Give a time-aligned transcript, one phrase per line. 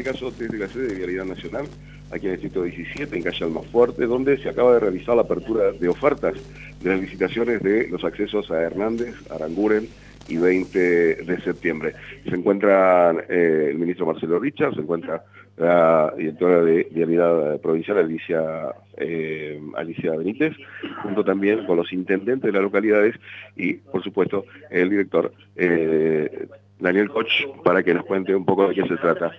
[0.00, 1.66] este caso desde la sede de Vialidad Nacional,
[2.10, 5.72] aquí en el Distrito 17, en calle Almafuerte, donde se acaba de realizar la apertura
[5.72, 6.34] de ofertas
[6.82, 9.88] de las licitaciones de los accesos a Hernández, Aranguren
[10.26, 10.78] y 20
[11.16, 11.92] de septiembre.
[12.26, 15.22] Se encuentra eh, el ministro Marcelo Richard, se encuentra
[15.58, 20.54] la directora de Vialidad Provincial, Alicia, eh, Alicia Benítez,
[21.02, 23.16] junto también con los intendentes de las localidades
[23.54, 26.46] y, por supuesto, el director eh,
[26.78, 27.28] Daniel Koch,
[27.62, 29.32] para que nos cuente un poco de qué se trata.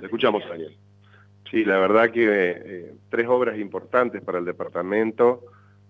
[0.00, 0.76] Le escuchamos, Daniel.
[1.50, 5.44] Sí, la verdad que tres obras importantes para el departamento,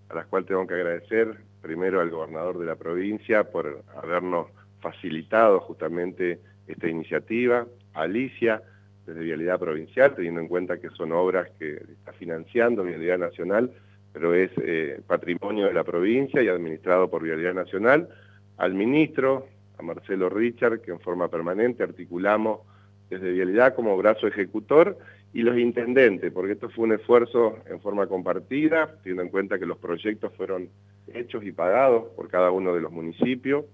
[0.09, 4.47] a las cuales tengo que agradecer primero al gobernador de la provincia por habernos
[4.79, 8.61] facilitado justamente esta iniciativa, Alicia,
[9.05, 13.71] desde Vialidad Provincial, teniendo en cuenta que son obras que está financiando Vialidad Nacional,
[14.13, 18.09] pero es eh, patrimonio de la provincia y administrado por Vialidad Nacional,
[18.57, 19.47] al ministro,
[19.77, 22.61] a Marcelo Richard, que en forma permanente articulamos
[23.09, 24.97] desde Vialidad como brazo ejecutor,
[25.33, 29.65] y los intendentes, porque esto fue un esfuerzo en forma compartida, teniendo en cuenta que
[29.65, 30.69] los proyectos fueron
[31.13, 33.65] hechos y pagados por cada uno de los municipios,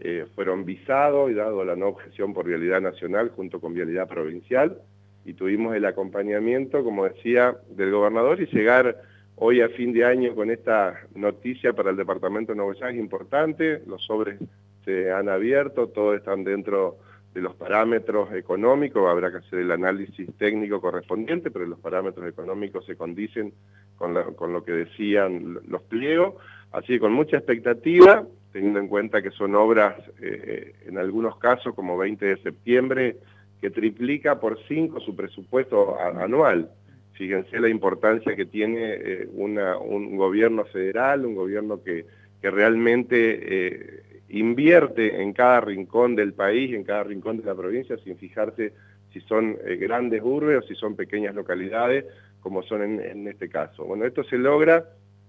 [0.00, 4.78] eh, fueron visados y dado la no objeción por vialidad nacional junto con vialidad provincial,
[5.24, 9.00] y tuvimos el acompañamiento, como decía, del gobernador y llegar
[9.36, 13.82] hoy a fin de año con esta noticia para el departamento de Nuevo es importante,
[13.86, 14.38] los sobres
[14.84, 16.98] se han abierto, todos están dentro
[17.36, 22.86] de los parámetros económicos, habrá que hacer el análisis técnico correspondiente, pero los parámetros económicos
[22.86, 23.52] se condicen
[23.98, 26.36] con, lo que decían los pliegos,
[26.72, 31.74] así que con mucha expectativa, teniendo en cuenta que son obras, eh, en algunos casos,
[31.74, 33.18] como 20 de septiembre,
[33.60, 36.70] que triplica por 5 su presupuesto anual.
[37.12, 42.06] Fíjense la importancia que tiene eh, un gobierno federal, un gobierno que,
[42.40, 47.96] que realmente eh, invierte en cada rincón del país, en cada rincón de la provincia,
[47.98, 48.72] sin fijarse
[49.12, 52.04] si son eh, grandes urbes o si son pequeñas localidades,
[52.40, 53.84] como son en, este caso.
[53.84, 54.84] Bueno, esto se logra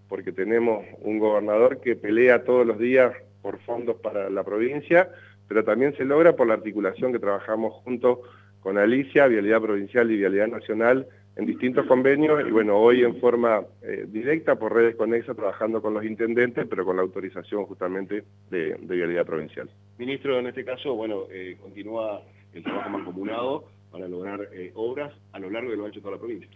[0.08, 5.10] porque tenemos un gobernador que pelea todos los días por fondos para la provincia,
[5.48, 8.22] pero también se logra por la articulación que trabajamos junto
[8.60, 11.08] con Alicia, Vialidad Provincial y Vialidad Nacional,
[11.38, 15.94] en distintos convenios y bueno, hoy en forma eh, directa por redes conexas trabajando con
[15.94, 19.70] los intendentes, pero con la autorización justamente de, Vialidad Provincial.
[20.00, 25.40] Ministro, en este caso, bueno, eh, continúa el trabajo mancomunado para lograr eh, obras a
[25.40, 26.50] lo largo de lo ancho de toda la provincia.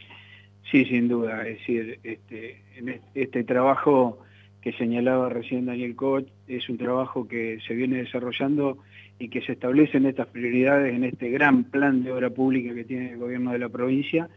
[0.71, 4.19] Sí, sin duda, es decir, este, en este trabajo
[4.61, 8.79] que señalaba recién Daniel Koch es un trabajo que se viene desarrollando
[9.19, 13.11] y que se establecen estas prioridades en este gran plan de obra pública que tiene
[13.11, 14.27] el gobierno de la provincia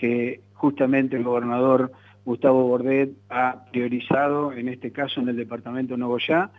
[0.00, 1.92] que justamente el gobernador
[2.24, 6.50] Gustavo Bordet ha priorizado, en este caso en el departamento de Nogoyá,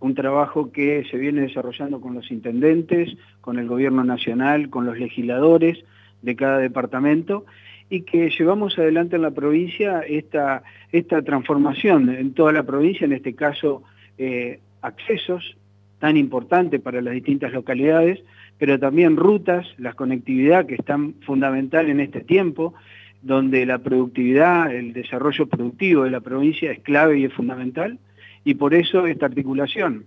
[0.00, 4.98] un trabajo que se viene desarrollando con los intendentes, con el gobierno nacional, con los
[4.98, 5.78] legisladores
[6.22, 7.46] de cada departamento
[7.88, 13.12] y que llevamos adelante en la provincia esta, esta transformación en toda la provincia, en
[13.12, 13.82] este caso
[14.18, 15.56] eh, accesos
[15.98, 18.22] tan importantes para las distintas localidades,
[18.58, 22.74] pero también rutas, la conectividad que es tan fundamental en este tiempo,
[23.22, 27.98] donde la productividad, el desarrollo productivo de la provincia es clave y es fundamental,
[28.44, 30.06] y por eso esta articulación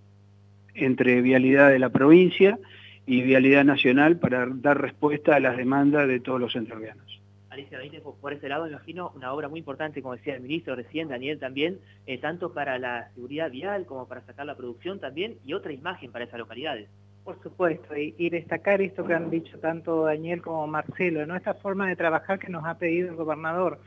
[0.73, 2.57] entre vialidad de la provincia
[3.05, 7.21] y vialidad nacional para dar respuesta a las demandas de todos los entrerrianos.
[7.51, 7.79] Alicia
[8.21, 11.79] por ese lado, imagino una obra muy importante, como decía el ministro recién, Daniel también,
[12.07, 16.13] eh, tanto para la seguridad vial como para sacar la producción también, y otra imagen
[16.13, 16.87] para esas localidades.
[17.25, 21.35] Por supuesto, y, destacar esto que han dicho tanto Daniel como Marcelo, ¿no?
[21.35, 23.79] esta forma de trabajar que nos ha pedido el gobernador.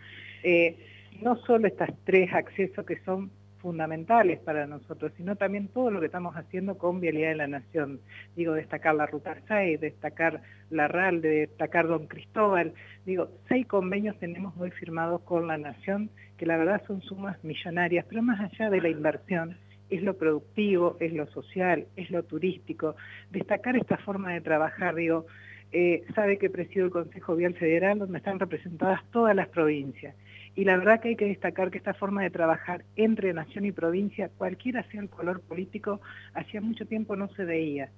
[0.43, 0.77] Eh,
[1.23, 3.31] no solo estas tres accesos que son
[3.65, 7.99] fundamentales para nosotros, sino también todo lo que estamos haciendo con Vialidad de la Nación.
[8.37, 12.75] Digo, destacar la Ruta 6, destacar la RAL, destacar Don Cristóbal.
[13.07, 18.05] Digo, seis convenios tenemos hoy firmados con la Nación, que la verdad son sumas millonarias,
[18.07, 19.57] pero más allá de la inversión,
[19.89, 22.97] es lo productivo, es lo social, es lo turístico.
[23.31, 25.25] Destacar esta forma de trabajar, digo,
[25.73, 30.15] eh, sabe que presido el Consejo Vial Federal, donde están representadas todas las provincias.
[30.57, 33.73] Y la verdad que hay que destacar que esta forma de trabajar entre nación y
[33.73, 36.01] provincia, cualquiera sea el color político,
[36.33, 37.91] hacía mucho tiempo no se veía.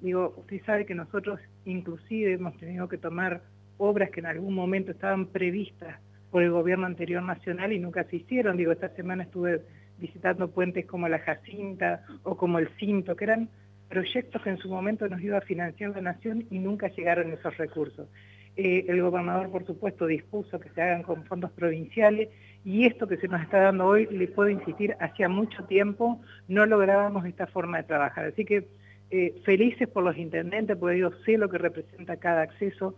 [0.00, 3.40] Digo, usted sabe que nosotros inclusive hemos tenido que tomar
[3.78, 5.98] obras que en algún momento estaban previstas
[6.30, 8.56] por el gobierno anterior nacional y nunca se hicieron.
[8.56, 9.62] Digo, esta semana estuve
[9.98, 13.48] visitando puentes como la Jacinta o como el Cinto, que eran
[13.88, 17.56] proyectos que en su momento nos iba a financiar la Nación y nunca llegaron esos
[17.56, 18.08] recursos.
[18.56, 22.28] Eh, el gobernador, por supuesto, dispuso que se hagan con fondos provinciales
[22.64, 26.64] y esto que se nos está dando hoy, le puedo insistir, hacía mucho tiempo no
[26.64, 28.26] lográbamos esta forma de trabajar.
[28.26, 28.68] Así que
[29.10, 32.94] eh, felices por los intendentes, porque yo sé lo que representa cada acceso.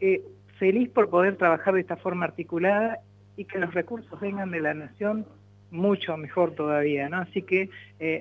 [0.00, 0.22] eh,
[0.58, 2.98] feliz por poder trabajar de esta forma articulada
[3.36, 5.24] y que los recursos vengan de la Nación
[5.70, 7.18] mucho mejor todavía, ¿no?
[7.18, 7.70] Así que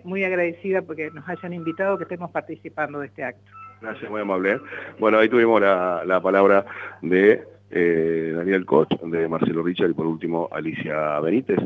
[0.04, 3.52] muy agradecida porque nos hayan invitado, que estemos participando de este acto.
[3.82, 4.60] Gracias, muy amable.
[5.00, 6.66] Bueno, ahí tuvimos la, palabra
[7.02, 11.60] de eh, Daniel Koch, de Marcelo Richard y por último Alicia Benítez.